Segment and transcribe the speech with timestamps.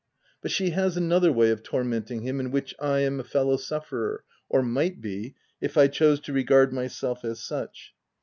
[0.41, 4.23] But she has another way of tormenting him, in which I am a fellow sufferer—
[4.49, 7.93] or might be, if I chose to regard myself as such.